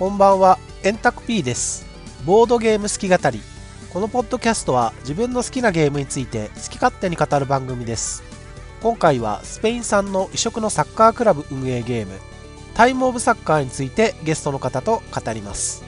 [0.00, 1.84] こんばんは、円卓 P です。
[2.24, 3.42] ボードゲーム好き語り。
[3.92, 8.22] このポッドキャストは自分の好きなゲームについて好き勝手に語る番組です。
[8.80, 12.18] 今回はスペイン産の異色のサッカークラブ運営ゲーム、
[12.72, 15.84] タイムオブサッカーについてゲストの方と語ります。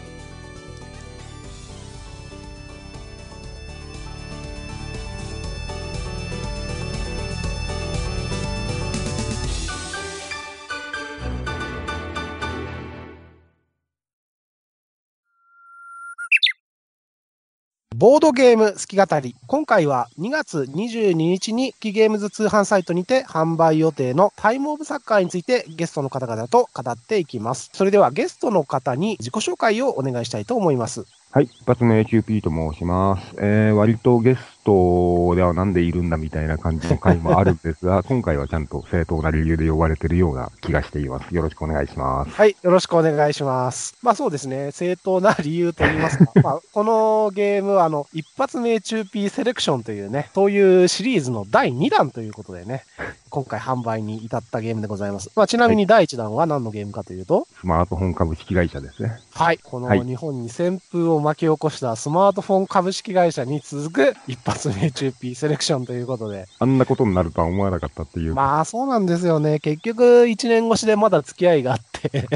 [18.02, 19.36] ボードゲーム好き語り。
[19.46, 27.70] 今回は2月22日にキゲームズ通販サイトにて販売予定のタイムオブサッカーについてゲストの方々と語っていきます。
[27.72, 31.06] それではゲストの方に自己紹介をお願いしたいと思います。
[31.30, 33.36] はい、一発目 QP と申します。
[33.38, 41.34] えー、割とゲストではなんでいるんだみたいな感じの回もあるんですが、 今回はちゃんと正当な理由で呼ばれてるような気がしています。
[41.34, 42.30] よろしくお願いします。
[42.30, 43.96] はい、よろしくお願いします。
[44.02, 52.84] まあそうですね、正当な理由と言いますか、 まあこのゲームはあの、一発目中 P セレクションというね、そういうシリーズの第2弾ということでね、
[53.30, 55.30] 今回販売に至ったゲームでございます。
[55.34, 59.18] まあちなみに第1弾は何のゲームかというと、スマートフォン株式会社ですね。
[59.32, 59.58] はい。
[59.58, 66.46] このはい日本に旋風を巻き起こしたスマートフォン株式会社に続く一発目中 P セレクションということで。
[66.58, 68.34] あんなことになるとは思わなかったっていう。
[68.34, 69.58] まあそうなんですよね。
[69.60, 72.28] 結局1年越しでまだ付き合いがあって。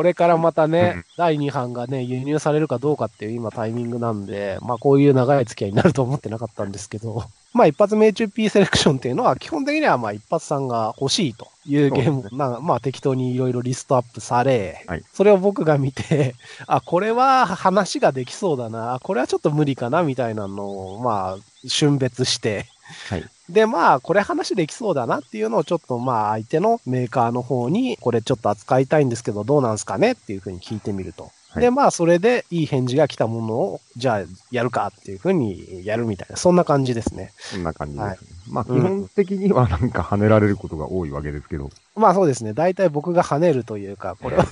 [0.00, 1.04] これからまたね、うん。
[1.18, 15.04] 第2版がね、輸入されるかどうかっていう今タイミングなんで、まあこういう長い付き合いになると思ってなかったんですけど、 まあ一発命中 P セレクションっていうのは基本的にはまあ一発さんが欲しいというゲームそうですまあまあ適当にいろいろリストアップされ、はい。
[15.12, 16.34] それを僕が見て、
[16.66, 22.64] あ、これは話ができそうだな、これはちょっと無理かなみたいなのを、まあ、瞬別して、
[23.10, 31.24] はいで、まあ、これ話できそうだなっていうのをちょっとまあ、相手のメーカーの方に、これちょっと扱いたいんですけど、どうなんすかねっていうふうに聞いてみると。
[31.24, 34.22] はいで、まあ、それでいい返事が来たものを、じゃあ、
[34.52, 37.32] やるかっていうふうにやるみたいな、そんな感じですね。
[37.36, 38.18] そんな感じです、ねはい
[38.48, 42.52] まあ、うん基本的にはなんか跳ねられることが多いわけですけど、まあ、そうですね。
[42.52, 44.46] 大体僕が跳ねるというか、これは、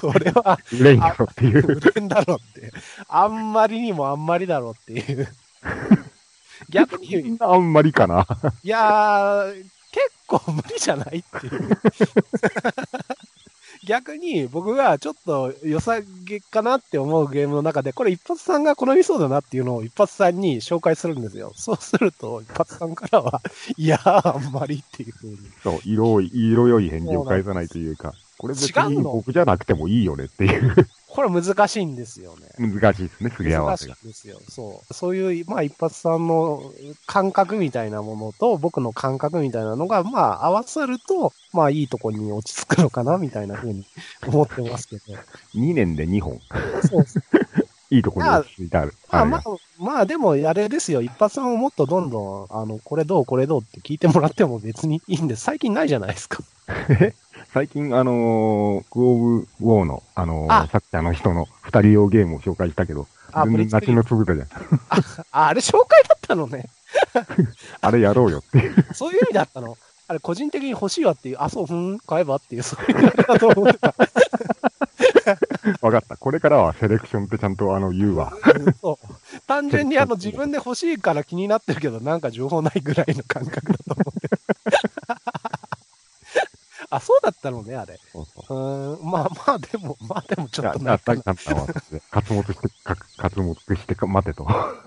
[0.00, 1.64] これは、 売れんよっていう。
[1.64, 2.72] 売れんだろうって。
[3.08, 5.28] あんまりにもあんまりだろうっていう。
[6.68, 8.26] 逆に、いあんまりかな。
[8.62, 11.78] やー、結構無理じゃないっていう。
[13.84, 21.52] 逆に僕がちょっと良さげかなって思うゲームの中で、これ一発さんが好みそうだなっていうのを一発さんに紹介するんですよ。
[21.56, 23.42] そうすると、一発さんからは、
[23.76, 25.38] いやー、あんまりっていう風に。
[25.64, 30.88] そう、色い、色良い返事を返さないというか、これ別に僕じゃなくてもいいよねっていう。
[31.14, 32.48] これ難しいんですよね。
[32.58, 33.96] 難しいですね、すげ合わ難しせが。
[34.02, 34.40] いんですよ。
[34.48, 34.94] そう。
[34.94, 36.72] そういう、まあ一発さんの
[37.06, 43.84] 感覚みたいなものと、僕の感覚みたいなのが、まあ合わさると、まあいいとこに落ち着くのかな、みたいな風に
[44.26, 45.02] 思ってますけど。
[45.54, 46.40] 2年で2本。
[46.88, 47.20] そうです。
[47.92, 48.94] いいところに落ち着いてある。
[49.10, 49.42] まあまあ、
[49.78, 51.02] まあでもあれですよ。
[51.02, 55.44] 一発さんをもっとどんどん、あの、これどう、これどうって聞いてもらっても別にいいんです。
[55.44, 56.42] 最近ないじゃないですか。
[57.52, 64.48] 最近、あのー、クオブ・ウォーの、あのーあ作者の人の二人用ゲームを紹介したけど、あ、全然のつぶてじゃん。
[65.30, 66.70] あ、あれ紹介だったのね。
[67.82, 68.86] あれやろうよっていう。
[68.94, 69.76] そういう意味だったの。
[70.08, 73.94] あれ個人的に欲しいわっていう、あ、そう、ふん、買えばっていう、そういうだと思ってた。
[75.82, 76.16] わかった。
[76.16, 78.32] これからはセレクションってちゃんとあの言うわ。
[78.32, 79.40] うんそう。
[79.46, 84.28] 単純にあの 自分で欲しいから気になってるけど、なんか情報ないぐらいの感覚だと思って。
[86.92, 87.98] あ、そうだったのね、あれ。
[88.12, 91.66] そうそううーん、まあまあ、でも、まあでもちょっとなんかじゃあ、さんは、
[92.10, 94.46] 活物して、か活物してか待てと。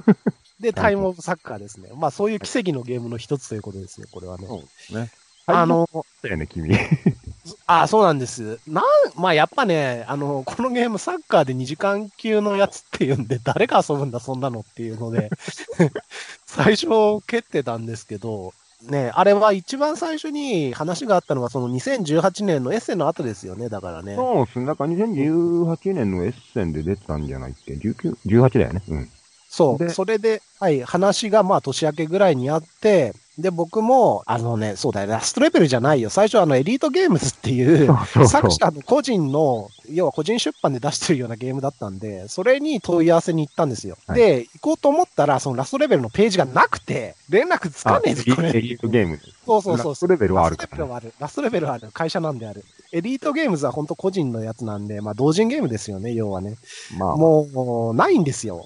[0.61, 1.89] で、タイムオブサッカーですね。
[1.95, 4.45] まあそういう奇跡のゲームの一つということですよ、これはね。
[4.47, 5.09] そうですね。
[5.47, 5.87] あの、
[6.21, 6.75] だよね、君。
[7.65, 8.59] あ、そうなんです。
[8.67, 8.83] なん、
[9.15, 15.31] まあやっぱね、あの、このゲームサッカーで2時間級のやつっていうんで、誰が遊ぶんだ、そんなのっていうので、
[16.45, 16.87] 最初
[17.25, 18.53] 蹴ってたんですけど、
[18.89, 24.15] ね、あれは一番最初に話があったのが、その2018年のエッセンの後ですよね、だからね。
[24.15, 24.65] そうですね。
[24.65, 28.81] なんか2018年のエッセンで出てたんじゃないっけ ?19、18だよね。
[28.87, 29.09] うん。
[29.49, 29.77] そう。
[29.77, 36.09] でそれで、はい、話がまあ年明けぐらいにあって、で、僕も、あのね、そうだよ、ラストレベルじゃないよ。
[36.09, 37.87] 最初あの、エリートゲームズってい う、
[38.27, 43.97] 作者の個人の、要は個人出版で出してるようなゲームだったんで、それに問い合わせに行ったんですよ。
[44.07, 48.49] はいで、行こうと思ったら、そのラストレベルのページがなくて、連絡つかねえぞ、これ。
[48.49, 49.19] エリートゲーム。
[49.45, 51.13] そうそうそうラストレベルはあるラストレベルはある。
[51.19, 51.89] ラストレベルはある。
[51.91, 52.63] 会社なんである。
[52.91, 56.55] エリートゲームズは本当個人のやつなんで、まあ同人ゲームですよね、要はね。
[56.97, 58.65] まあ、もう、もうないんですよ。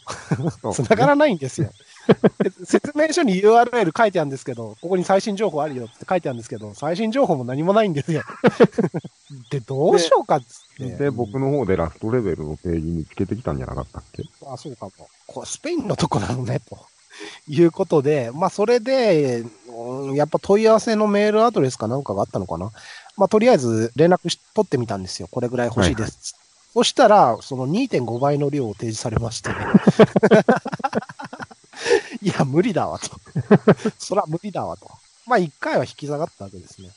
[0.74, 1.72] 繋がらないんですよ。
[2.66, 8.24] 説明書に URL 書いてあるんですけど、ここに最新情報あるよって書いてあるんですけど、最新情報も何もないんですよ。
[9.52, 10.96] で、どうしようかっつって。
[10.98, 14.24] で、僕の方でラストレベルのページにつけてきたんじゃなかったっけ？
[14.48, 14.92] あ、そうかも。
[15.28, 16.78] これスペインのとこなのね、と
[17.48, 22.72] いうことで、まあ、それで、うんやっぱ問い合わせのメールアドレスかなんかがあったのかな。
[23.20, 25.28] まあ、とりあえず連絡し取ってみたんですよ。
[25.30, 26.36] これぐらい欲しいです。
[26.74, 29.50] そしたら、その2.5倍の量を提示されまして、
[32.22, 33.10] いや、無理だわと。
[33.98, 34.90] そら無理だわと。
[35.28, 36.92] まあ、1回は引き下がったわけですね。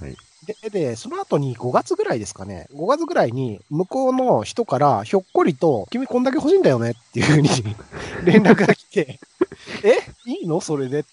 [0.00, 0.16] はい。
[0.62, 2.68] で、で、その後に5月ぐらいですかね。
[2.74, 7.48] 5月ぐらいに、向こうの人から、ひょっこりと、君こんだけ欲しいんだよねっていうふうに
[8.24, 9.18] 連絡が来て、
[9.82, 9.98] え？
[10.26, 10.60] いいの？
[10.60, 11.04] それで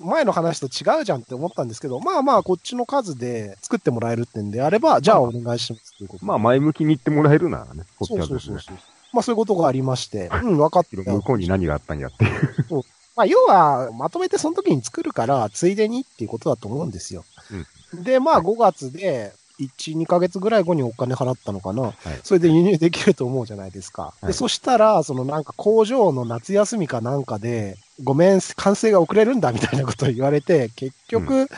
[0.00, 8.28] 前の話と違うじゃんって思ったんですけど、まあまあ、こっちの数で作ってもらえるってんであれば、じゃあお願いしますということでまあ、前向きに言ってもらえるならね、こっちそうはね。
[8.28, 8.76] そうそうそう。
[9.12, 11.04] まあそういうことがありまして、うん、分かってる。
[11.10, 12.82] 向こうに何があったんやっていう。
[13.14, 17.24] まあ、要は、まとめてその時に作るから、ついでにっていうことだと思うんですよ。
[17.92, 21.92] で、まあ、5月で、1、2ヶ月ぐらい後にお金払ったのかな。
[22.24, 24.02] それで輸入できると思うじゃないですか。
[24.02, 31.48] はいで、そしたら、そのなんか工場の夏休みかなんかで、ごめん、完成が遅れるんだみたいなことを言われて、 結局、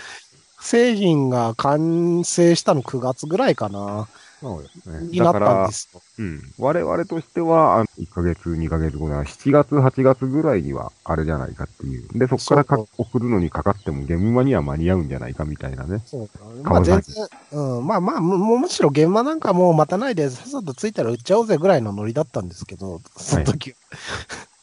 [0.61, 4.09] 製品が完成したの9月ぐらいかな、
[4.45, 5.01] そうですね。
[5.11, 6.03] になったんで、すよ。
[6.19, 6.43] うん。
[6.59, 12.07] 我々としては、あの1ヶ月、2ヶ月後なら、7月、8月ぐらいには、あれじゃないかっていう。
[12.19, 16.03] で、そこからか送るのにかかっても、ゲームマには間に合うんじゃないかみたいなね。
[16.05, 16.29] そう
[16.63, 23.77] まあ全然、うん、まあまあ、むもうむしろ現場なんかもう待たないで、さっさと着いたら売っちゃおうぜぐらいのノリだったんですけど、その時は。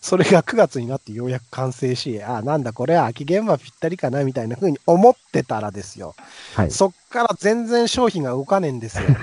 [0.01, 6.15] それが9月になってようやく完成し、あなんだこれは秋現場ぴったりかなみたいな風に思ってたらですよ。
[6.55, 6.71] はい。
[6.71, 9.03] そっから全然商品が動かねえんですよ。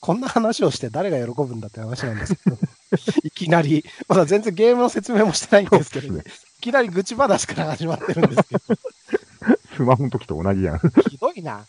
[0.00, 2.56] こんな話をして誰が喜ぶんだって話なんですけど、
[3.24, 6.22] いきなり、まだ全然ゲームの説明もしてないんですけど、そうい
[6.62, 8.60] きなり愚痴話から始まってるんですけど、
[9.76, 10.78] スマホの時と同じやん。
[11.10, 11.66] ひどいな。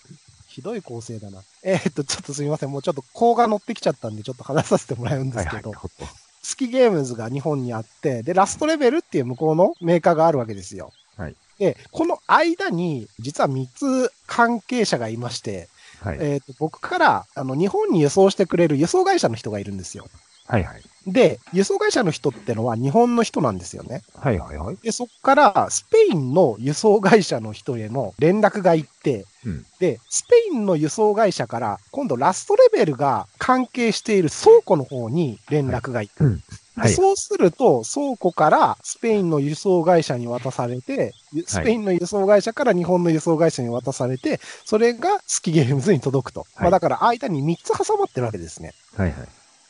[0.48, 1.42] ひどい構成だな。
[1.64, 2.72] えーっと、ちょっとすみません。
[2.72, 5.56] もうちょっと甲が乗ってきちゃったんで、ちょっと話させてもらうんではいはい。
[5.56, 6.19] すけど、ほっとス
[6.56, 10.92] キゲームズが日本にあって、で、ラストレベルっていう向こうのメーカーがあるわけですよ。
[11.18, 11.36] はい。
[11.58, 15.68] で、この間に、実は3つ関係者がいまして、
[16.02, 16.18] はい。
[16.22, 20.08] えーっと、僕から、あの、日本に輸送してくれる輸送会社の人がいるんですよ。
[20.48, 20.82] はいはい。
[21.12, 24.02] で、輸送会社の人ってのは日本の人なんですよね。
[24.16, 24.78] はいはいはい。
[24.78, 36.26] で、そこからスペインの輸送会社の人への連絡が行って、うんで、スペインの輸送会社から今度ラストレベルが関係している倉庫の方に連絡が行く。
[36.26, 36.44] うん
[36.80, 36.90] はい。
[36.90, 41.14] でそうすると、倉庫からスペインの輸送会社に渡されて、
[41.46, 46.48] スペインの輸送会社から日本の輸送会社に渡されて、それがスキゲームズに届くと。
[46.58, 48.74] まあだから間に3つ挟まってるわけですね。
[48.96, 49.28] はいはい。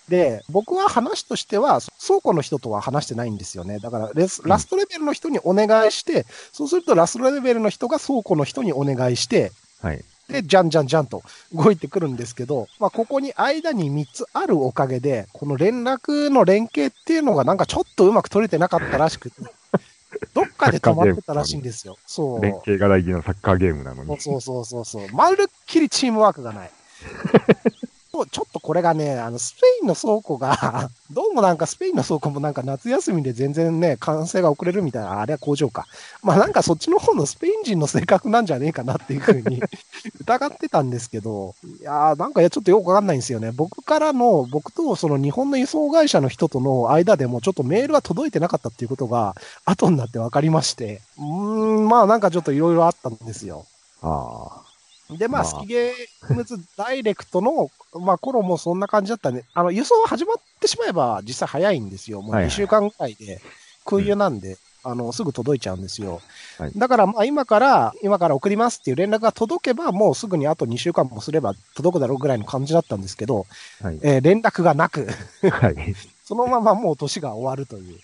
[0.09, 3.79] で、僕は話としては、倉庫の人とは話してないんですよね。
[3.79, 9.51] だからレス、ラストレベルの人にお願いして、そうするとラストレベルの人が倉庫の人にお願いして、
[9.81, 10.03] はい。
[10.29, 11.23] で、じゃんじゃんじゃんと
[11.53, 19.41] 動いてくるんですけど、まあ、ここに間に3つあるおかげで、この連絡の連携っていうのがなんかちょっとうまく取れてなかったらしくて、
[20.33, 21.97] どっかで止まってたらしいんですよ。
[22.05, 22.41] そう。
[22.41, 24.19] 連携が大事なサッカーゲームなのに。
[24.19, 25.07] そうそうそうそう。
[25.13, 26.71] まるっきりチームワークがない。
[28.19, 35.87] そうちょっとこれがね、あの、スペインの倉庫が、 どうもなんかスペインの倉庫もなんか夏休みで全然ね、完成が遅れるみたいな、あれは工場か。
[36.21, 39.61] まあなんかそっちの方のスペイン人の性格なんじゃねえかなっていうふうに
[40.19, 43.51] 疑ってたんですけど、いやーなんかちょっとよくわかんないんですよね。
[43.51, 53.65] 僕からの、僕とその日本の輸送会社の人との間でもちょっとメールが届いてなかったっていうことが後になって分かりまして、うーん、まあなんかちょっといろいろあったんですよ。
[54.01, 54.68] ああ
[55.17, 59.43] で、まあ、まあスキゲームズダイレクトの、 まあ、頃もそんな感じだったね。
[59.53, 62.21] あの、輸送始まってしまえば、実際早いんですよ。
[62.21, 63.41] もう2はいはい週間ぐらいで、
[63.85, 66.21] 空輸なんで、あの、すぐ届いちゃうんですよ。
[66.57, 73.45] はいだから、まあ、今から、今から送りますっていう連絡が届けば、もうすぐにあと2週間もすれば届くだろうぐらいの感じだったんですけど、
[73.81, 73.87] あ。
[73.87, 73.99] はい。
[74.01, 75.07] えー連絡がなく、
[75.49, 75.95] はい。
[76.23, 77.99] そのままもう年が終わるという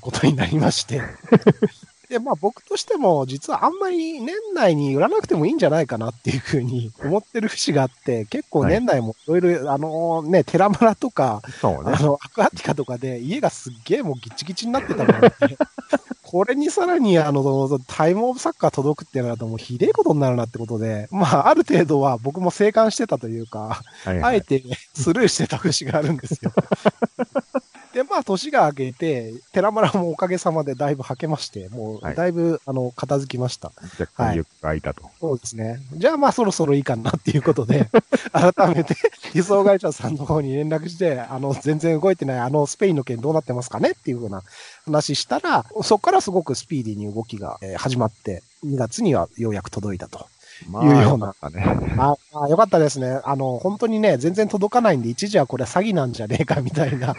[0.00, 1.00] ことになりまして。
[2.10, 12.02] で、まあ僕としても実はあんまり年内に売らなくてもいいんじゃないかなっていうふうに思ってる節があって、結構年内もいろいろ、あのね、テラムラとか、そうねあ。
[12.02, 15.32] の、アクアティカとかで家がすっげえもうギッチギチになってたので、
[16.24, 24.34] これにさらにあの、タイムオブサッカー届くってなるともうひでえことになるなってことで、まあある程度は僕も静観してたというか、はいはい。
[24.34, 24.64] あえて
[24.94, 26.52] スルーしてた節があるんですよ。
[28.00, 33.72] で、で、まあ、年が明けて、寺村もおかげさまでだいぶはけまして、もう、はいだいぶ、あの、片付きました。
[33.98, 35.02] 若干ゆっ空いたと。
[35.20, 35.80] そうですね。
[35.94, 37.88] じゃあまあそろそろいいかなっていうことで、
[38.32, 38.96] 改めて
[39.34, 44.42] 輸送会社さんの方に連絡して、あの、全然動いてないあのスペインの件どうなってますかねっていうふうな
[44.84, 50.26] 話したら、そこからすごくスピーディーに動きがえー始まって、2月にはようやく届いたと。
[50.68, 51.64] まいうようなよかったね。
[51.98, 53.20] ああ、よかったですね。
[53.24, 57.14] あの、本当にね、全然届かないんで、一時はこれ詐欺なんじゃねえかみたいな。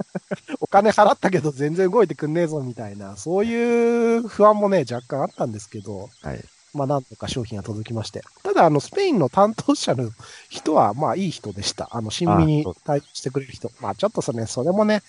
[0.60, 6.44] お金払ったけど全然動いてくんねえぞみたいな、そういう不安もね、若干あったんですけど、はい。
[6.72, 8.22] まあ、なんとか商品が届きまして。
[8.42, 10.10] ただ、あの、スペインの担当者の
[10.48, 11.88] 人は、まあ、いい人でした。
[11.90, 13.72] あの、親身に対応してくれる人。
[13.80, 15.02] まあ、ちょっとそれ、それもね、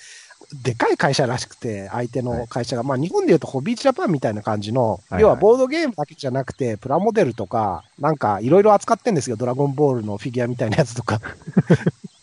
[0.63, 9.35] でかい会社らしくて、相手の会社が、まあ、日本で言うとホビージャパンみたいな感じの、はいはい要はボードゲームだけじゃなくて、プラモデルとか、なんか、いろいろ扱ってんですよ。
[9.35, 11.21] ドラゴンボールのフィギュアみたいなやつとか。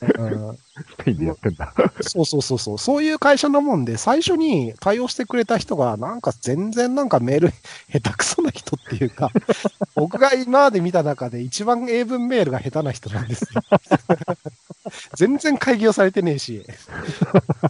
[0.01, 1.73] スペインでやってんだ。
[2.01, 2.79] そうそうそうそう。
[2.79, 7.51] そういう会社なもんで、最初に対応してくれた人が、なんか全然なんかメール
[7.93, 9.31] 下手くそな人っていうか、
[9.97, 13.61] 僕が今まで見た中で一番英文メールが下手な人なんですよ。
[15.17, 16.65] 全然会議をされてねえし、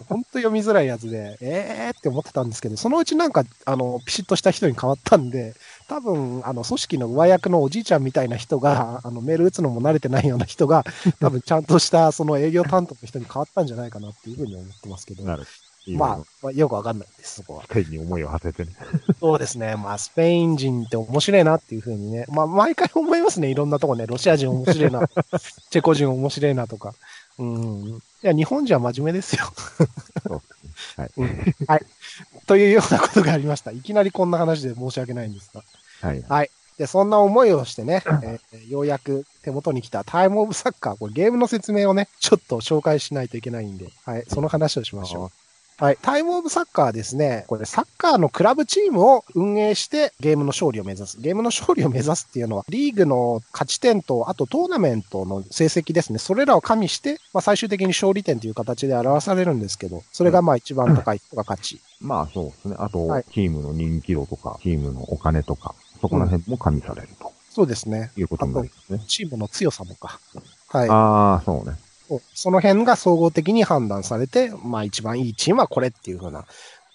[0.07, 5.53] ほんと読みづらいやつで、えーって思ってたんですけど、そのうちなんか、あの、ピシッとした人に変わったんで、
[5.89, 10.85] 多分、あの、組織の上役のおじいちゃんみたいな人が、あの、メール打つのも慣れてないような人が、
[11.19, 15.23] 多分ちゃんとした、その営業担当の人に変わったんじゃないかなっていうふうに思ってますけど。
[15.23, 15.43] なる。
[15.87, 17.63] いいまあよ、まあ、よくわかんないです、そこは。
[17.63, 18.75] スペインに思いを馳せてね。
[19.19, 19.75] そうですね。
[19.77, 22.25] まあ、スペイン人って面白いなっていうふうにね。
[22.29, 23.49] まあ、毎回思いますね。
[23.49, 24.05] いろんなとこね。
[24.05, 25.09] ロシア人面白いな。
[25.71, 26.93] チェコ人面白いなとか。
[27.39, 28.01] うん。
[28.23, 29.51] いや、日本人は真面目ですよ。
[30.97, 31.11] はい。
[31.17, 31.85] うんはい。
[32.45, 33.71] というようなことがありました。
[33.71, 35.63] いきなりこんな話で申し訳ないんですが。
[36.01, 36.49] はい。
[36.77, 45.83] で、そんな思いをしてね、えーようやく手元に来たタイムオブサッカー、これゲームの説明をね、ちょっと紹介しないといけないんで、はい、その話をしましょう。
[45.83, 45.97] はい。
[46.01, 51.21] タイムオブサッカーはですね、これサッカーのクラブチームを運営してゲームの勝利を目指す。
[51.21, 56.19] ゲームの勝利を目指すっていうのは、リーグの勝ち点と、あとトーナメントの成績ですね。
[56.19, 61.79] それらを加味して、まあ最終的に勝利点という形で表されるんですけど、それがまあ一番高い人が勝ち。
[62.01, 62.75] まあそうですね。
[62.77, 68.11] あと、はいチームの人気度とか、チームのお金とか、そこら辺も加味されるとそうですね。
[68.15, 69.03] いうことになりますね。
[69.07, 70.19] チームの強さもか。
[70.69, 70.89] はい。
[70.89, 71.75] ああ、そうね。
[72.33, 76.45] その辺が総合的に判断されて、まあ一番いいチームはこれっていうふうな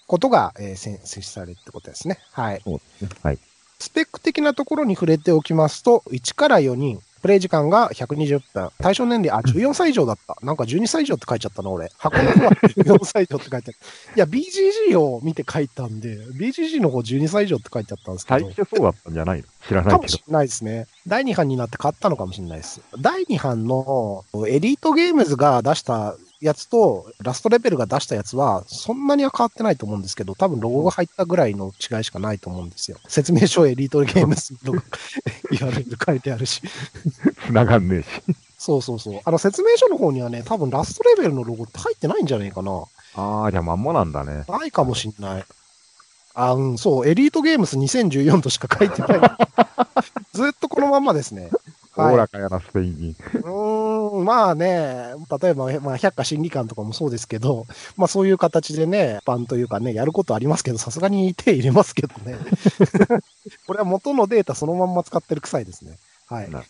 [0.07, 2.19] ことが、えー選出されるってことですね。
[2.33, 2.63] はい。
[2.65, 3.09] そうですね。
[3.23, 3.39] はい。
[3.79, 8.69] スペック的なところに触れておきますと、1から4人、プレイ時間が120分。
[8.83, 10.37] 対象年齢、あ、14歳以上だった。
[10.43, 11.91] なんか12歳以上って書いちゃったな、俺。
[11.97, 13.75] 箱の方は14歳以上って書いてある。
[14.15, 18.49] いや、BGG を見て書いたんで、BGG の方12歳以上って書いてあったんですけ最ど。
[18.51, 19.45] 初そうだったんじゃないの？
[19.67, 20.23] 知らないけどかもし。
[20.29, 20.87] れないですね。
[21.07, 22.83] 第2版になって変わったのかもしれないです。
[23.01, 32.99] 第2版のエリートゲームズが出したやつと、ラストレベルが出したやつは、そんなには変わってないと思うんですけど、多分ロゴが入ったぐらいの違いしかないと思うんですよ。
[33.09, 34.83] 説明書エリートゲームズとか
[35.51, 36.61] 言われる書いてあるし。
[37.47, 38.37] 繋がんねえし。
[38.59, 39.21] そうそうそう。
[39.25, 42.85] あの説明書の方にはね、多分ラストレベルのロゴって入ってないんじゃないかな。
[43.15, 44.45] ああ、じゃあまんまなんだね。
[44.47, 45.45] ないかもしんない。
[46.35, 49.21] あ、うん、そう、エリートゲームス2014としか書いてない。
[50.35, 51.49] ずっとこのまんまですね。
[51.97, 53.17] おおらかやな、スペイン人。
[54.23, 57.67] まあね、例えば、まあ、百科心理官とかもそうですけど、
[57.97, 62.37] まあそういう形でね、パンというかね、やることありますけど、さすがに手入れますけどね。
[63.67, 65.99] これは元のデータそのまんま使ってる臭いですね。
[66.29, 66.51] はい。
[66.51, 66.65] な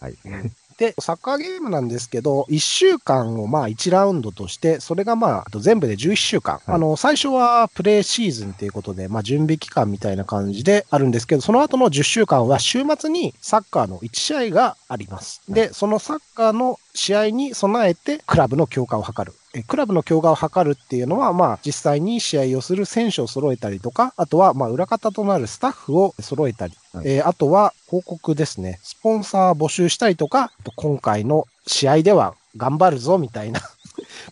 [0.00, 0.14] はい。
[0.80, 6.60] で、サッカーゲームなんですけど、1週間をまあ1ラウンドとして、それがまあ全部で11週間。
[6.64, 15.42] あの、最初はプレイシーズンということで、まあ準備期間みたいな感じであるんですけど、その後の10週間は週末にサッカーの1試合があります。
[15.50, 19.34] で、そのサッカーの試合に備えてクラブの強化を図る。
[19.54, 27.08] えクラブの強化を図るっていうのは、まあ、実際に試合をする選手を揃えたりとか、あとは、まあ、裏方となるスタッフを揃えたり、はい。
[27.08, 28.78] えーあとは、広告ですね。
[28.82, 33.60] スポンサー募集したりとか、今回の試合では頑張るぞ、みたいな、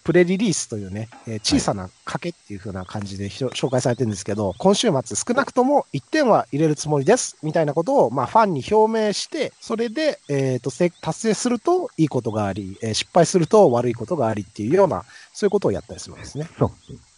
[0.05, 16.49] プレリリースというね、えー小さな賭けっていう風な感じで紹介されてるんですけど、今週末少なくとも1点は入れるつもりです、みたいなことを、まあ、ファンに表明して、それで、えっ、と、せ達成するといいことがあり、えー失敗すると悪いことがありっていうような、そういうことをやったりするんですね。
[16.59, 16.71] そう。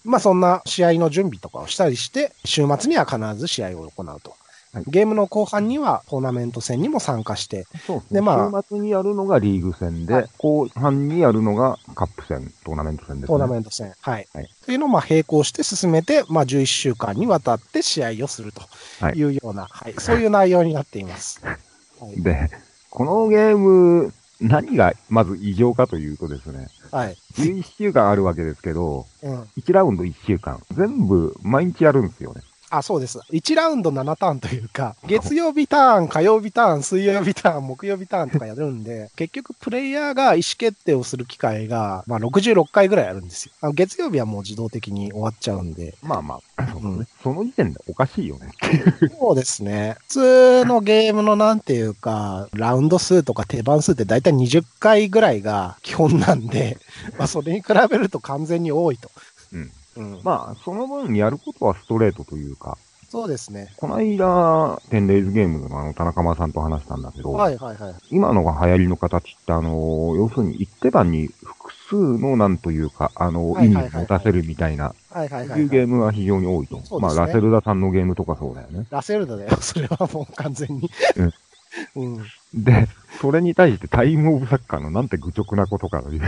[0.04, 4.34] まあそんな試合の準備とかをしたりして、週末には必ず試合を行うと。
[4.72, 8.20] はいゲームの後半にはトーナメント戦にも参加して、そうですね。
[8.20, 13.26] でまあ週末にやるのがリーグ戦で、はい後半にやるのがカップ戦、トーナメント戦ですね。
[13.26, 13.92] トーナメント戦。
[14.00, 14.28] はい。
[14.32, 18.62] はいというのをまあ並行して進めて、まあ11週間にわたって試合をすると
[19.00, 21.40] はいいうような、はい、そういう内容になっています。
[21.44, 21.58] は
[22.16, 22.22] い。
[22.22, 22.50] で、
[22.90, 27.16] このゲーム、何がまず異常かというとですね、はい。
[27.34, 29.42] 11週間あるわけですけど、うん。
[29.58, 32.42] 1ラウンド1週間、全部毎日やるんですよね。
[32.70, 33.18] あ、そうです。
[33.30, 43.52] 1ラウンド7ターンというか、 月曜日ターン、火曜日ターン、水曜日ターン、木曜日ターンとかやるんで、 結局プレイヤーが意思決定をする機会が、まあ66回ぐらいあるんですよ。
[43.60, 45.94] あの月曜日はもう自動的に終わっちゃうんで。
[46.02, 49.12] まあまあ、うんその時点でおかしいよねっていう。
[49.18, 49.96] そうですね。
[50.00, 56.78] 普通のゲームのなんていうか、ラウンド数とか定番数って大体20回ぐらいが基本なんで、
[57.18, 59.10] まあそれに比べると完全に多いと。
[59.52, 59.70] うん。
[60.00, 60.20] うん。
[60.22, 62.78] まあ、その分やることはストレートというか、
[63.10, 63.72] そうですね。
[63.76, 67.94] この間、テンデイズゲームのあの、田中間さんと話したんだけど、はいはいはい。
[68.08, 75.78] 今のが流行りの形って、あの、要するに一手番に複数のなんというか、あの、意はいはいはいはい味を持たせるみたいな、はいはいそうはいいうはい。
[75.78, 76.74] ゲームが非常に多いと。
[76.74, 78.86] そうですねまあ、ラセルダさんのゲームとかそうだよね。
[78.90, 79.56] ラセルダだよ。
[79.60, 80.88] それはもう完全に。
[81.96, 82.24] うん。
[82.52, 82.88] で、
[83.20, 86.22] それに対してタイムオブサッカーのなんて愚直なことかという。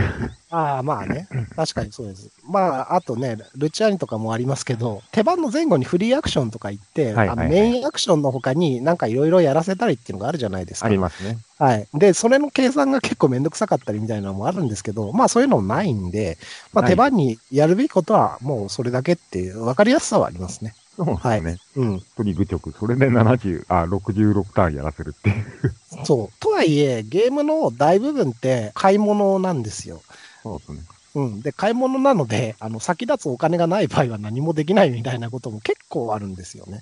[0.51, 1.27] ああ、まあね。
[1.55, 2.29] 確かにそうです。
[2.47, 10.87] まあ、あとね、ルチアーニとかもありますけど、手番の前後にフリーアクションとか言って、はいはいはいあのメインアクションの他になんかいろいろやらせたりっていうのがあるじゃないですか。
[10.87, 11.37] ありますね。
[11.57, 11.87] はい。
[11.93, 16.37] で、それの計算が結構めんどくさかったりみたいなのもあるんですけど、まあそういうのもないんで、
[16.73, 20.73] まあ手番にやるべきことはもうそれだけっていう分かりやすさはありますね。
[20.95, 21.57] そうですね。
[21.75, 21.89] うん。
[21.91, 22.71] 本当に愚直。
[22.79, 26.05] それで70、あ、66ターンやらせるっていう。
[26.05, 26.29] そう。
[26.39, 30.01] とはいえ、ゲームの大部分って買い物なんですよ。
[30.43, 30.79] そうですね。
[31.15, 31.41] うん。
[31.41, 36.81] で、買い物なので、あの、先立つお金がない場合は何もできないみたいなことも結構あるんですよね。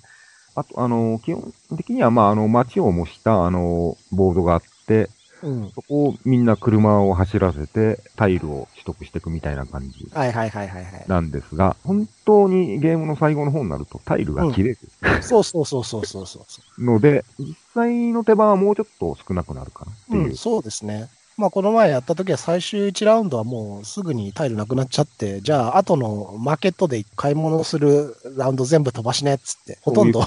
[0.56, 5.10] あと、あの、基本的には、まあ、あの、街を模した、あの、ボードがあって、
[5.44, 5.72] うん。
[5.72, 11.06] そこをみんな車を走らせて、タイルを取得していくみたいな感じはいはいはいはいはい。
[11.08, 14.78] なんですが、本当にゲームの最後の方になるとタイルが切れる
[15.22, 16.40] そうそうそうそうそうそ
[16.78, 16.84] う。
[16.84, 20.30] ので、実際の手番はもうちょっと少なくなるかなっていう。
[20.30, 21.10] うん、そうですね。
[21.38, 30.24] まあ、この前やった時は最終1ラウンドはもうすぐにタイルなくなっちゃって、じゃあ、後のマーケットで買い物するラウンド全部飛ばしねっつって、ほとんど。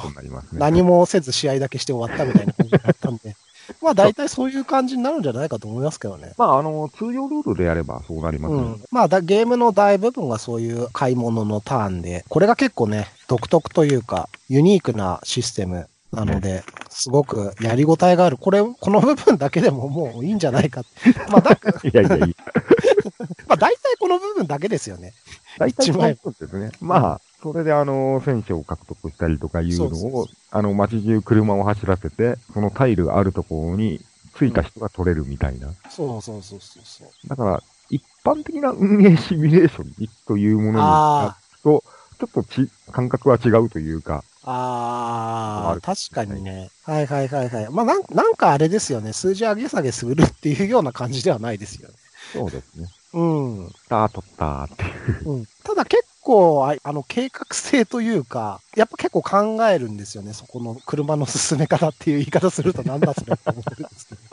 [0.52, 3.36] 何もせず試合だけして終わったみたいな感じだったんで、
[3.82, 6.32] まあ、大体そういう感じになるんじゃないかと思いますけどね。
[6.36, 8.60] まあ、あの、通常ルールでやればそうなりますね。
[8.60, 8.84] うん。
[8.90, 18.36] まあだ、ゲームの大部分がそういう買い物のターンで、これが結構ね、独特というか、ユニークなシステムなので、すごくやりごたえがある。
[18.36, 20.82] これ、この部分だけでももういいんじゃないか。
[21.30, 22.26] まあ、だいやいやいや、
[23.48, 25.12] まあ、大体この部分だけですよね。
[25.58, 26.70] 大体そう一枚ですね。
[26.80, 34.00] まあ、それであの、戦車を獲得したりとかいうのそうそうそを、あの、街中車を走らせて、そのタイルがあるところに
[34.38, 35.68] 着いた人が取れるみたいな。
[35.90, 37.28] そうそうそうそうそう。
[37.28, 41.84] だから、一般的な運営シミュレーションというものにあと、
[42.18, 46.70] ちょっとち、感覚は違うというか、ああ、確かにね。
[46.84, 47.68] はいはいはいはい。
[47.70, 49.12] まあなん、なんかあれですよね。
[49.12, 51.94] 数字上げ下げするっていうような感じではないですよね。
[52.32, 52.88] そうですね。
[53.14, 53.70] うん。
[53.70, 54.86] スタートったーってい
[55.24, 55.30] う。
[55.32, 60.32] うん、ただ結構あ、あの、計画性というか、やっぱ結構考えるんですよね。
[60.32, 64.20] そこの車の進め方っていう言い方するとなんだそれって思うんですけど。
[64.20, 64.24] い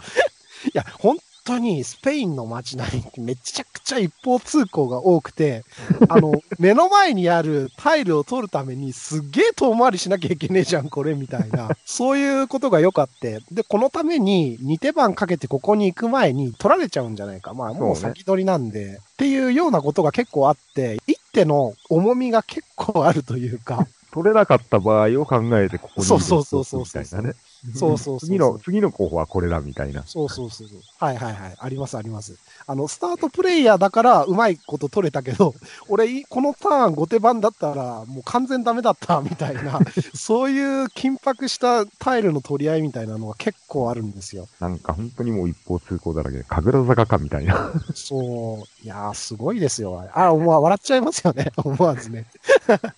[0.73, 5.63] や、本当にスペインの街並みってめちゃくちゃ一方通行が多くて、
[6.07, 11.69] あの、目の前にあるタイルを取るためにすっげえ遠回りしなきゃいけねえじゃん、これ、みたいな。
[11.85, 13.41] そういうことがよかって。
[13.51, 17.53] で、このために2手番かけてここに行く前に取られちゃうんじゃないか。
[17.53, 18.99] まあ、もう先取りなんで。
[19.13, 23.87] っていうようなことが結構あって、一手の重みが結構あるというか。
[24.11, 27.33] 取れなかった場合を考えてここにそうそうそうそうみたいなね。
[27.75, 30.03] そうそうそう次の、次の候補はこれだみたいな。
[30.03, 30.67] そうそうそう。
[30.97, 31.55] はいはいはい。
[31.59, 32.35] ありますあります。
[32.65, 35.53] あの、スタートプレイヤーだからうまいこと取れたけど、
[35.87, 39.79] 俺、いこのターン後手番だったらもう完全ダメだったみたいな、
[40.15, 44.47] そういう緊迫したタイルの取り合いみたいなのが結構あるんですよ。
[44.59, 47.71] なんか本当にもう一方通行だらけで、神楽坂かみたいな。
[47.93, 48.85] そう。
[48.85, 50.03] いやー、すごいですよ。
[50.13, 51.51] あ、思わ、笑っちゃいますよね。
[51.63, 52.25] 思わずね。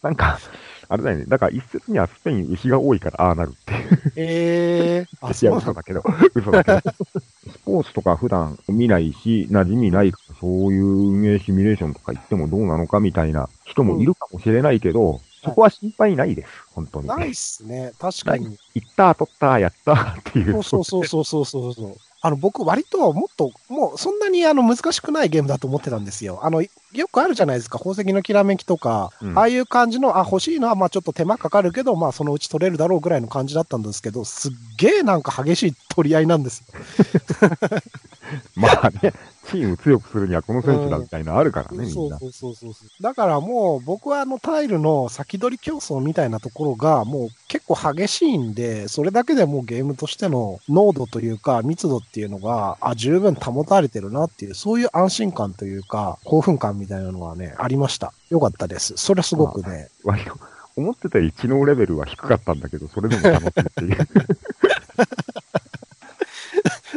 [0.02, 0.39] なんか、
[0.88, 1.26] あれだよね。
[1.26, 4.13] だから一説にはスペイン牛が多いからああなるっていう。
[4.15, 6.04] えー、あ、 いや、そう嘘だけど。
[6.34, 6.80] 嘘だけど。
[6.82, 16.50] スポーツとか普段見ないし、馴染みないから、そういう運営シミュレーションとか言ってもどうなのかみたいな人もいるかもしれないけど、そこは心配ないです。
[16.74, 17.08] 本当に。
[17.08, 17.91] ないっすね。
[18.00, 18.58] 確かに。
[18.76, 20.63] 行った、取った、やったっていう。
[20.63, 21.96] そうそうそうそうそうそう。
[22.22, 26.39] あの、僕、割ともっと、もう、そんなにあの難しくないゲームだと思ってたんですよ。
[26.43, 29.38] あの、よくあるじゃないですか、宝石のきらめきとか、うん。
[29.38, 37.49] ああいう感じの、あ、欲しいのは、まあちょっと手間かかるけど、まあそのうち取れるだろうぐらいの感じだったんですけど、すっげえなんか激しい取り合いなんですよ。
[38.56, 39.13] まあね、
[39.54, 41.92] チーム強くするにはこの選手だみたいなのあるからね、みんな。
[41.92, 43.04] そうそうそうそうそう。
[43.04, 58.12] だからもう僕はあのタイルの先取り競争みたいなところがもう結構激しいんで、それだけでもうゲームとしての濃度というか密度っていうのが、あ、十分保たれてるなっていう、そういう安心感というか、興奮感みたいなのはね、ありました。
[58.32, 58.94] よかったです。
[58.98, 59.89] それはすごくね。
[60.04, 60.34] 割と、
[60.76, 64.08] 思ってたより知能レベルは低かったんだけど、それでも楽しいっていう。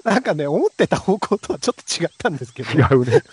[0.06, 2.70] なんかね、思ってた方向とはちょっと違ったんですけど。
[2.70, 3.24] 違うね。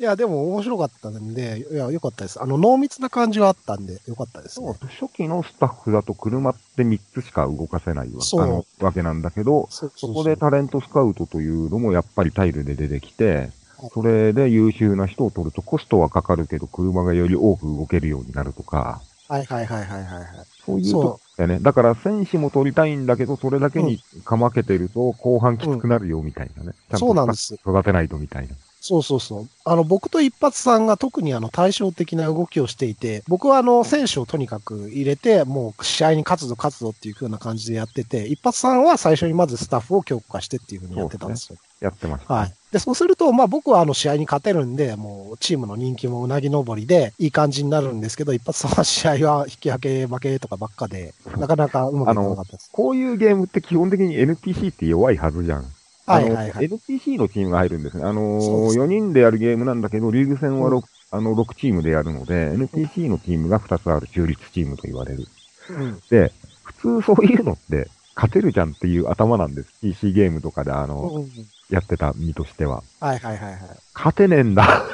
[0.00, 2.42] いや、でも面白かったんで、いや、よかったです。
[2.42, 4.74] あの、濃密な感じはあったんで、よかったですね。
[4.98, 20.26] 初期のスタッフだと車って3つしか動かせないわわけなんだけど、そこでタレントスカウトというのもやっぱりタイルで出てきてはい、それで優秀な人を取るとコストはかかるけど車がより多く動けるようになるとか、はいはいはいはいはいはい。
[20.64, 21.58] そういうとこだよね。
[21.60, 26.72] だから選手も取りたいんだけど、それだけにかまけてると後半きつくなるよみたいなね。
[26.90, 27.54] ちゃんとそうなんです。
[27.54, 28.54] 育てないとみたいな。
[28.82, 29.48] そうそうそう。
[29.64, 41.58] あの、僕と一発さんが特にあの対照的な動きをしていて、僕はあの、選手をとにかく入れて、もう試合に勝つぞ勝つぞっていう風な感じでやってて、一発さんは最初にまずスタッフを強化してっていう風にやってたんですよ。
[41.80, 42.54] やってました、はい。
[42.72, 52.68] で、そうすると、まあ僕はあの試合に勝てるんで、もうチームの人気もうなぎ登りでいい感じになるんですけど、一発さんは試合は引き分け負けとかばっかで、なかなかうまくいかなかったです。
[52.72, 55.66] こういうゲームって基本的に NPC って弱いはずじゃん。
[56.06, 56.68] あの、はいはいはい。
[56.68, 58.04] NPC のチームが入るんですね。
[58.04, 60.82] あのそうです4人でやるゲームなんだけど、リーグ戦は 6,、うん
[61.14, 65.26] あの6チームでやるので、NPC のチームが2つある中立チームと言われる。
[65.68, 66.00] うん。
[66.08, 69.68] で、普通そういうのって勝てるじゃんっていう頭なんです。
[69.82, 71.30] PC ゲームとかであの、うん
[71.72, 72.82] やってた身としては。
[73.00, 73.60] はいはいはいはい。
[73.94, 74.84] 勝てねえんだ。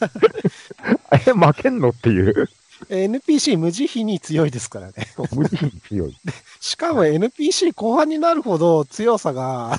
[1.12, 2.48] え、負けんのっていう。
[2.88, 4.94] えー NPC 無慈悲に強いですからね。
[5.34, 6.16] 無慈悲に強い。
[6.60, 9.78] しかも NPC 後半になるほど強さが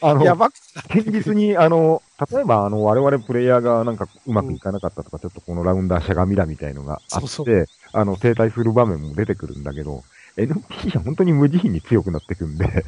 [0.00, 0.54] あの、やばく
[0.94, 10.02] 現実に、あの、例えば、あの、我々プレイヤーがなんかうまくいかなかったとか、ちょっとこのラウンダーしゃがみだみたいのがあって、そうそうあの、停滞する場面も出てくるんだけど、
[10.38, 12.84] NPC は本当に無慈悲に強くなってくんで、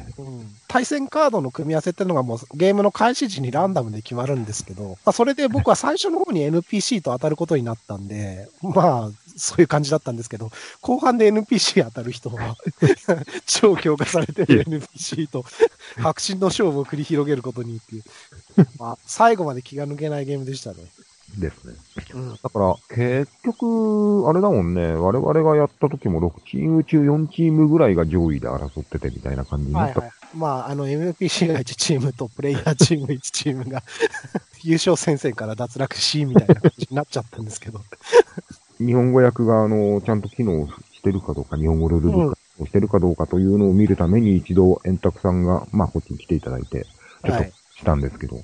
[0.67, 10.49] 対戦カードの組み合わせっていうのがもうゲームの開始時にランダムで決まるんですけど、まあ、それで僕は最初の方に NPC と当たることになったんで、まあ、そういう感じだったんですけど、
[10.81, 12.55] 後半で NPC 当たる人は、
[13.45, 15.43] 超強化されてる NPC と
[15.97, 18.03] 白真の勝負を繰り広げることにっていう、
[18.79, 20.77] まあ、最後まで気が抜けないゲームでしたね。
[21.37, 21.73] ですね。
[22.13, 29.99] うんだから、結局、あれだもんね、我々がやった時も6チーム中4チームぐらいが上位で争っててみたいな感じになった。
[29.99, 30.37] はいはい。
[30.37, 33.83] まあ、あの、NPC が1チームとプレイヤーチーム1チームが
[34.63, 37.81] 優勝戦線から脱落し、みたいな感じになっちゃったんですけど。
[38.79, 46.87] 日本語訳が、あの、ちゃんと機能してるかどうか、日本語ルールをしてるかどうかというのを見るために一度、円卓さんが、まあ、こっちに来ていただいて、
[47.25, 47.53] ちょっとはい。
[47.75, 48.43] したんですけど、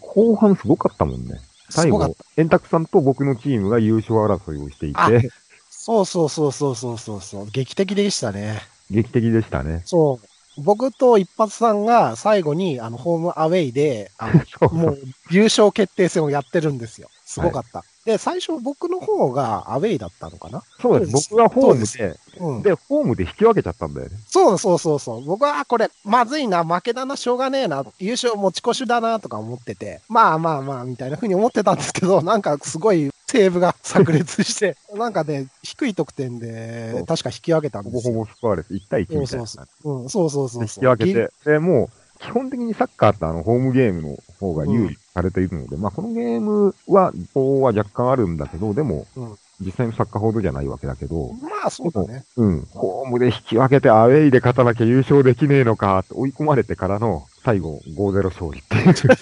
[0.00, 1.40] 後半すごかったもんね。
[1.70, 5.30] 最後円卓さんと僕のチームが優勝争いをしていあて、
[5.68, 7.50] そうそうそうそうそうそうそう。
[7.50, 8.60] 劇的でしたね。
[8.90, 9.82] 劇的でしたね。
[9.86, 10.62] そう。
[10.62, 14.98] 僕と一発さんが最後に、あの、ホームアウェイで、あの、 もう、
[15.30, 17.08] 優勝決定戦をやってるんですよ。
[17.24, 17.84] すごかった。
[18.08, 20.62] で、最初僕の方がアウェイだったのかな？
[20.80, 21.28] そうです。
[21.30, 22.62] 僕はホームそで、うん。
[22.62, 24.16] で、ホームで引き分けちゃったんだよね。
[24.26, 25.24] そうそうそうそう。
[25.26, 38.14] 僕は、あこれ、まずいな、負けだな、しょうがねえな、優勝持ち越しだな、とか思ってて、まあまあまあ、みたいな風に思ってたんですけど、 なんかすごい、セーブが炸裂して、 なんかね、低い得点そでう、確か引き分けたんほぼですよ。
[38.14, 39.46] ほぼスコアレス1対1そうみたいな。
[39.46, 40.02] そうそう。
[40.02, 40.84] うん、そうそうそうでそう。
[40.86, 52.24] 引き分けて、で、もう、基本的にサッカーってあの、ホームゲームの方が有利されているので、まあ、このゲームは、法は若干あるんだけど、でも、うん実際のサッカーほどじゃないわけだけど、まあ、そうだね。
[52.36, 58.94] うん、ホームで引き分けてアウェイで勝たなきゃ優勝できねえのか追い込まれてからの最後5-0勝利っていう。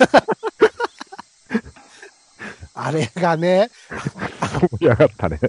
[2.75, 3.71] あれがね、
[4.61, 5.41] 盛り上がったね。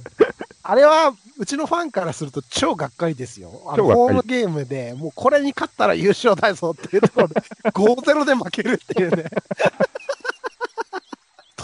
[0.64, 3.52] あれは、うちのファンからすると超がっかりですよ。
[3.68, 7.36] あの、ホームゲームで、もうこれに勝ったら優勝だぞっていうところで、
[7.72, 9.26] 5-0で負けるっていうね。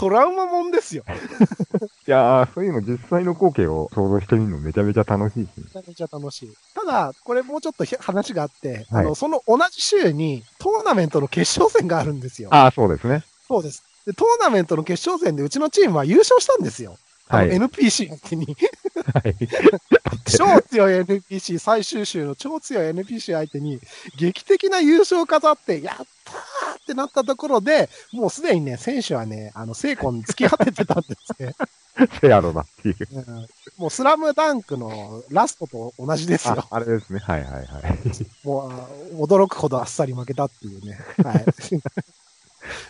[0.03, 1.05] トラウマもんですよ。
[2.05, 5.49] いやー、そういうの実際の光景を想像してみるのめちゃめちゃ楽しいし。
[5.55, 6.53] めちゃめちゃ楽しい。
[6.75, 12.49] ただ、これもうちょっとひ話があって、はいあの、その同じ週にトーナメントの決勝戦があるんですよ。
[12.51, 13.23] ああ、そうですね。
[13.47, 13.81] そうです。
[14.05, 16.97] で、トーナメントの決勝戦でうちのチームは優勝したんですよ。
[17.27, 18.55] はい NPC 相手に。
[19.13, 19.35] はい。
[20.37, 23.79] 超強い NPC、最終週の超強い NPC 相手に、
[24.17, 26.05] 劇的な優勝を飾って、やったー
[26.79, 31.55] ってなったところで、もうすでにね、選手はね、あの、成功に突き果ててたんですね。
[32.21, 33.07] せやろなっていう。
[33.11, 36.67] うんもう、スラムダンクのラストと同じですあよ。
[36.69, 37.19] あれですね。
[37.19, 37.65] はいはいはい。
[38.45, 40.99] もう、あ驚くほどあっさり負けたっていうね。
[41.23, 41.45] はい。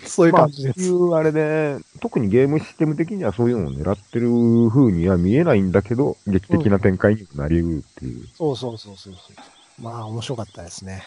[0.06, 0.80] そういうまあ、感じです。
[0.82, 4.30] いうあれで、特にゲームシステム的にはそういうのを狙ってる
[4.70, 8.28] 風には見えないんだけど、劇的な展開にもなり得るっていう。
[8.36, 9.82] そうそうそうそうそう。
[9.82, 11.04] まあ、面白かったですね。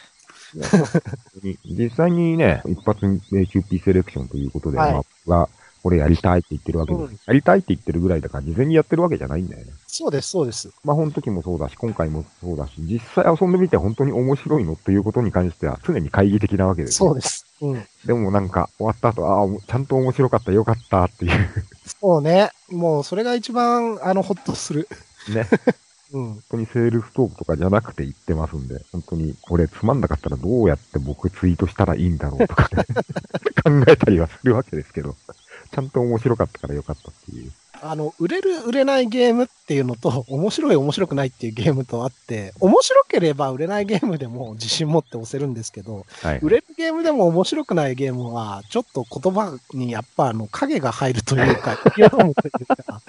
[1.65, 5.49] 実際にね、一発目 QP セレクションということで、はいまあ、
[5.83, 7.03] 僕がこれやりたいって言ってるわけです。
[7.03, 9.73] うんやりたいって言ってるぐらいだから、事前にやってるわけじゃないんだよね。
[9.87, 10.71] そうです、そうです。
[10.85, 17.09] まあ、この時もそうだし、今回もそうだし、実際遊んでみて本当に面白いのっていうことに関しては常に懐疑的なわけですよ。
[17.09, 17.47] そうです。
[17.61, 17.87] うん。
[18.05, 21.49] でもなんか、終わった後、ああ、ちゃんと面白かった、よかったっていう。
[22.01, 22.51] そうね。
[22.71, 24.89] もう、それが一番、あの、ほっとする。
[25.33, 25.49] ね。
[26.13, 26.27] うん。
[26.35, 32.85] 本当にセールストークとかじゃなくて言ってますんで、本当にこれつまんなかったらどうやって僕ツイートしたらいいんだろうとかね、
[33.65, 35.17] 考えたりはするわけですけど、
[35.71, 37.51] ちゃんと面白かったからよかったっていう。
[37.83, 46.39] あの、売れる、売れないゲームっていうのと、面白い、面白くないっていうゲームとあって、面白ければ売れないゲームでも自信持って押せるんですけど、はい。
[46.41, 53.03] 売れるゲームでも面白くないゲームは、ちょっと言葉にやっぱあの影が入るというか、嫌なものというか、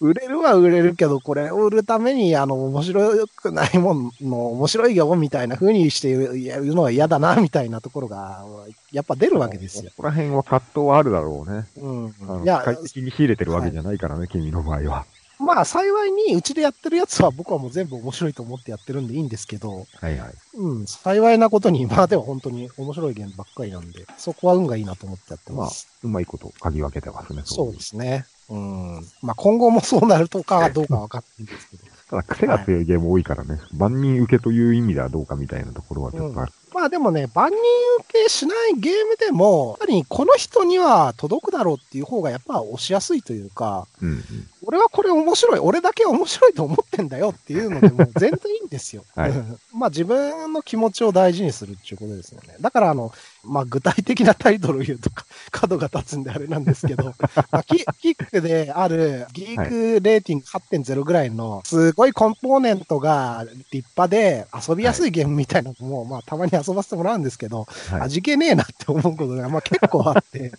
[0.00, 8.44] 売れるは売れるけど、これを売るために、あの、面白くないもの、面白いよ、みたいな風にして言うのは嫌だな、みたいなところが、
[8.92, 9.90] やっぱ出るわけですよ。
[9.90, 11.66] ここら辺は葛藤はあるだろうね。
[11.76, 12.44] うん。
[12.44, 15.04] いや機、械的に仕入れてるわけじゃないからね、君の場合は。
[15.38, 20.34] まあ、幸いに、うちでやってるやつは僕はもう全部面白いと思ってやってるんでいいんですけど、はいはい。
[20.54, 27.42] うん、幸いなことに、まあでも本当に面白いゲームばっかりなんで、そこは運がいいなと思ってやってまあます。、うまいこと嗅ぎ分けてますね。
[27.44, 28.26] そうですね。
[28.50, 29.06] うん。
[29.22, 31.84] まあ今後もそうなるとかどうかわかんないんですけど。
[32.08, 36.52] ただ、癖が強いゲーム多いからね、万人受けという意味ではどうかみたいなところはちょっとある。
[36.72, 37.58] まあでもね、万人
[38.00, 44.22] 受けしないゲームでも、やっぱりこの人には届くだろうっていう方がやっぱ押しやすいというか、うんうん。
[44.64, 49.04] 俺はこれ面白い、俺だけ面白いと思ってんだよっていうのでもう 全然いいんですよ。
[49.14, 49.32] はい
[49.72, 52.56] まあ自分の気持ちを大事にするっていうことですよね。
[52.60, 53.12] だからあの、
[53.44, 57.14] まあ具体的なタイトルを言うとか 角が立つんであれなんですけど、
[57.50, 70.52] まあ、キキックであるギークレーティング8.0ぐらいのすごいコンポーネントが立派で遊びやすいゲームみたいなのも、まあたまに遊ばせてもらうんですけど、はい味気ねえなって思うことがまあ結構あって、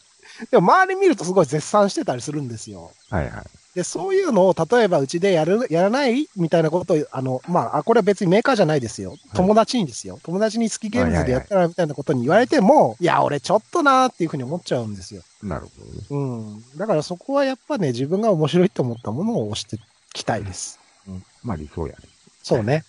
[0.52, 2.92] でも周り見るとすごい絶賛してたりするんですよ。
[3.10, 3.59] はいはい。
[3.76, 6.28] で、そういうのを、例えばうちでやる、やらない？
[6.36, 9.16] みたいなことを、あの、まあ、あこれは別にメーカーじゃないですよ。
[9.36, 10.20] 友達にですよ。
[10.24, 15.22] 友達に好きゲームズでやったらみたいなことに言われても、いや、俺ちょっとなーっていうふうに思っちゃうんですよ。
[15.44, 16.06] なるほどね。
[16.10, 16.18] う
[16.56, 16.64] ん。
[16.78, 19.80] だからそこはやっぱね、自分が面白いと思ったものを押してい
[20.14, 20.80] きたいです。
[21.44, 22.00] まあ理想やね。
[22.42, 22.84] そうね。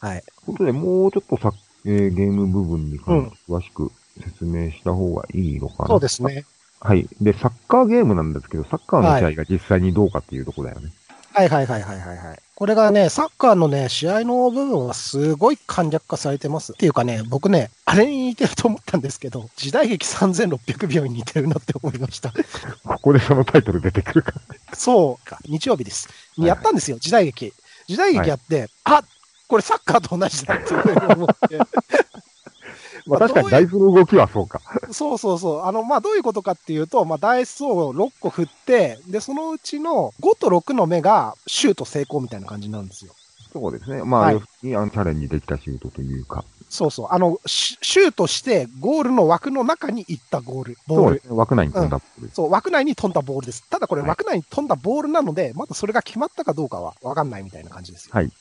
[0.00, 0.22] はい。
[0.22, 1.52] ということで、もうちょっとさ、
[1.84, 3.92] えーゲーム部分に関して詳しく
[4.22, 5.88] 説明した方がいいのかな。
[5.88, 6.44] そうですね。
[6.84, 7.08] はい。
[7.20, 10.90] で、サッカーゲームなんですけど、サッカーの試合が実際にどうかっていうところだよね。
[11.32, 12.38] はいはいはいはいはいはい。
[12.54, 16.72] これがね、サッカーのね、試合の部分はすごい簡略化されてます。
[16.72, 22.32] っていうかね、僕ね、あれに似てると思ったんですけど、時代劇3600秒に似てるなって思いました。
[22.84, 24.34] ここでそのタイトル出てくるか。
[24.74, 26.08] そうか、日曜日です。
[26.36, 27.52] はいやったんですよ、時代劇。
[27.86, 29.02] 時代劇やって、あ
[29.48, 30.74] これサッカーと同じだって
[31.14, 31.58] 思って。
[33.06, 34.60] まあ確かに大豆の動きはそうか。
[34.92, 35.62] そうそうそう。
[35.62, 43.12] あの、まあ、どういうことかっていうと、まあ、ダイスを6個振って、で、そのうちの5と6の目がシュート成功みたいな感じなんですよ。
[43.52, 44.02] そうですね。
[44.02, 46.44] まあ、はい要するに、あの、チャレンジできたシュートというか。
[46.70, 47.08] そうそう。
[47.10, 50.78] あの、シシュートして、ゴールの枠の中に行ったゴール。
[50.86, 51.36] ボールそう。
[51.36, 52.34] 枠内に飛んだボールです。
[52.34, 53.68] そう、枠内に飛んだボールです。
[53.68, 58.12] ただこれはい枠内に飛んだボールなので、まだそれが決まったかどうかはわかんないみたいな感じですよ。
[58.14, 58.32] はい。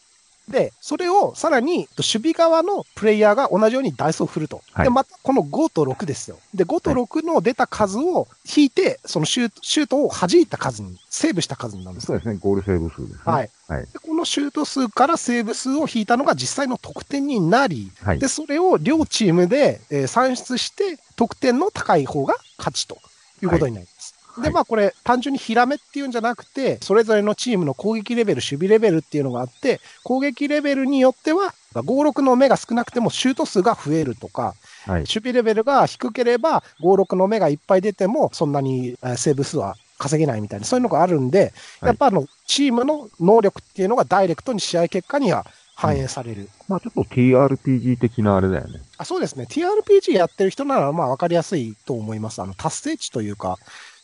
[0.51, 4.61] で、それをさらに守備側のプレイヤーが同じようにダイスを振ると。
[4.73, 6.37] はいで、またこの5と6ですよ。
[6.53, 12.37] で、5と6の出た数を引いて、そのシュートシュートを弾いた数に、セーブした数になるんですそうですね。
[12.39, 13.19] ゴールセーブ数ですね。
[13.25, 13.49] はい。
[13.67, 13.81] はい。
[13.83, 18.27] でこのシュート数からセーブ数を引いたのが実際の得点になり、はいで、。
[18.27, 22.97] それを両チームで、えー算出して、得点の高い方が勝ちと
[23.41, 24.15] いうことになります。
[24.37, 35.01] で、はいまあこれ、単純にヒラメっていうんじゃなくて、それぞれのチームの攻撃レベル、守備レベルっていうのがあって、攻撃レベルによっては、5、6の目が少なくてもシュート数が増えるとか、はい。
[35.01, 41.51] 守備レベルが低ければ、5、6の目がいっぱい出ても、そんなにえーセーブ数は稼げないみたいな、そういうのがあるんで、はい
[41.87, 46.49] やっぱあの、チームの能力っていうのがダイレクトに試合結果には反映される。
[46.67, 48.81] まあちょっと TRPG 的なあれだよね。
[48.97, 49.47] あそうですね。
[49.49, 52.41] TRPG やってる人なら、まあ、わかりやすいと思います。
[52.41, 53.57] あの、達成値というか、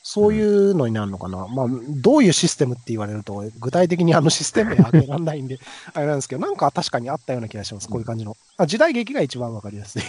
[0.10, 1.50] そういうのになるのかな。
[1.50, 5.60] まあ、どういうシステムって言われると、具体的にあのシステム名挙げられないんで、
[5.94, 7.90] あれなんですけど、なんか確かにあったような気がします。
[7.90, 8.38] こういう感じの。
[8.56, 10.02] あ時代劇が一番わかりやすい。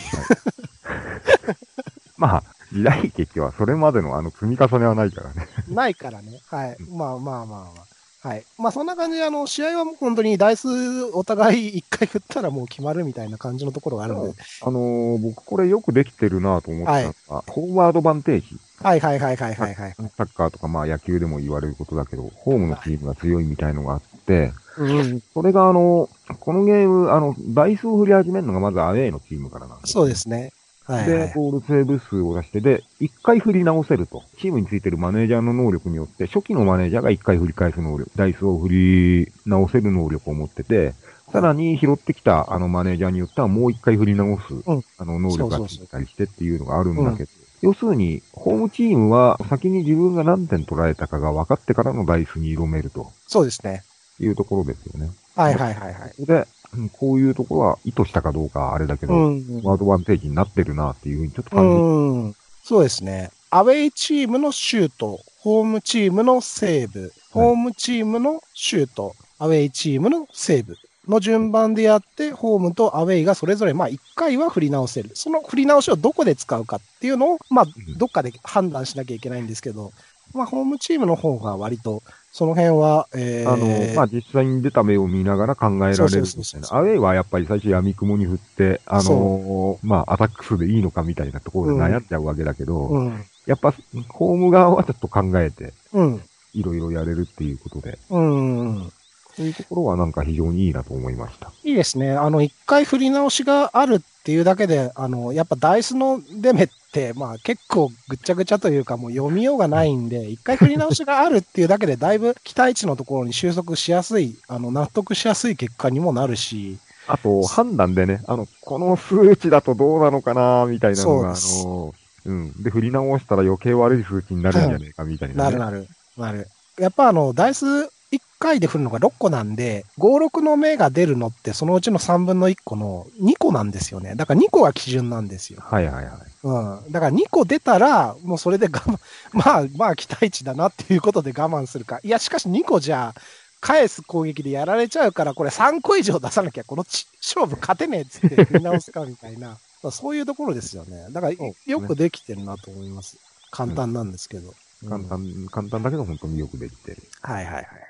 [2.17, 5.49] まあ、時代劇はそれまでのあの積み重ねはないからね。
[5.67, 6.43] ないからね。
[6.47, 6.77] はい。
[6.89, 7.88] まあまあまあまあ。
[8.21, 8.45] はい。
[8.59, 10.69] まあそんな感じで、あの、試合はもう本当にダイス
[11.13, 14.35] お互い一回振ったらもう決まるみたいな感じのところがあるので。
[14.63, 18.59] あのー僕これよくできてるなと思ったのが、ホームアドバンテージ。
[18.83, 19.95] はいはいはいはいはいはい。
[20.17, 25.21] サッカーとかまあ野球でも言われることだけど、ホームのチームが強いみたいのがあって、うん。
[25.33, 26.09] それがあの、
[26.41, 29.93] このゲーム、あの、ダイスを振り始めるのがまずアウェイのチームからなんです。
[29.93, 30.53] そうですね。
[30.89, 31.33] はい、はいで、。
[31.35, 34.25] ボールセーブ数を出して、で、一回振り直せると。
[34.39, 40.95] チームについてるマネージャーの能力によって、初期のマネージャーが一回振り返す能力、ダイスを振り直せる能力を持ってて、
[41.31, 53.83] さらに拾ってきたあのマネージャーによってはもう一回振り直す、うんあの能力がついたりしてっていうのがあるんだけど、要するに、ホームチームは先に自分が何点取られたかが分かってからのダイスに挑めるとそうですね。
[54.21, 55.11] いうところですよね。
[55.37, 56.25] はいはいはいはい。
[56.25, 59.63] で、うんこういうところは意図したかどうかはあれだけど、うん。
[59.63, 62.37] ワードバンテージになってるなっていうふうにちょっと感じうん。
[62.63, 63.31] そうですね。
[63.51, 70.77] アウェイチームのシュート、ホームチームのセーブ、ホームチームのシュート、アウェイチームのセーブ
[71.09, 75.11] の順番でやって、ホームとアウェイがそれぞれ、まあ、1回は振り直せる。
[75.15, 79.93] その振り直しをどこで使うかっていうのを、まあん、どっかで判断しなきゃいけないんですけど、
[80.35, 82.03] まあ、ホームチームの方が割と、
[82.39, 86.69] その辺は、えー、あの、まあ、実際に出た目を見ながら考えられるみたいな。
[86.71, 93.75] アウェイはやっぱり最初闇雲に振って、あのまあ、アタック数でいいのかみたいなところで悩んじゃうわけだけど、うん、やっぱ、
[94.09, 96.23] ホーム側はちょっと考えて、うん、
[96.55, 98.93] いろいろやれるっていうことで、うん、うん。
[99.39, 101.53] そういうところはなんか非常にいいなと思いました。
[101.63, 102.11] いいですね。
[102.11, 121.95] あの、一回振り直しがあるっていうだけで、あの、やっぱダイスのデメって、まあ結構ぐっちゃぐちゃというかもう読みようがないんで、一回振り直しがあるっていうだけで、 だいぶ期待値のところに収束しやすい、あの、納得しやすい結果にもなるし、あと、判断でね、あの、この数値だとどうなのかなみたいなのが、あの、
[122.27, 122.63] うん。
[122.63, 125.57] で、振り直したら余計悪い数値になるんじゃねえかみたいな、ね。
[125.57, 126.49] なるなる、なる。
[126.79, 127.65] やっぱあの、ダイス
[128.11, 134.15] 1回で振るのが6個なんで、5、6の目が出るのって、そのうちの3分の1個の2個なんですよね。
[134.15, 135.61] だから2個が基準なんですよ。
[135.63, 136.15] はいはいはい。
[136.45, 136.93] うん。
[136.93, 138.99] だから2個出たら、もうそれで我慢、
[139.33, 142.01] まあまあ期待値だなっていうことで我慢するか。
[142.03, 143.15] いや、しかし2個じゃ、
[143.61, 149.59] 返す攻撃でやられちゃうから、これ3個以上出さなきゃ、このち勝負勝てねえっつって振り直すかみたいな。
[149.83, 151.09] まあそういうところですよね。
[151.11, 151.33] だから、
[151.67, 153.19] よくできてるなと思います。
[153.51, 154.55] 簡単なんですけど。
[154.89, 157.03] 簡単、簡単だけど本当によくできてる。
[157.23, 157.65] はいはいはい。
[157.65, 157.88] はい。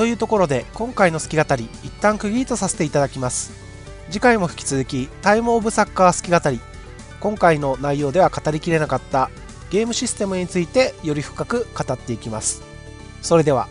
[0.00, 3.52] というところで、今回の好き語り、一旦区切りとさせていただきます。
[4.08, 6.58] 次回も引き続き、タイムオブサッカー好き語り。
[7.20, 9.28] 今回の内容では語りきれなかった
[9.68, 12.62] ゲームシステムについてより深く語っていきます。
[13.20, 13.68] それでは。